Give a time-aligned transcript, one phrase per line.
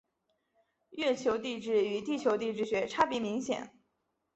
[0.89, 3.71] 月球地质与地球地质学差别明显。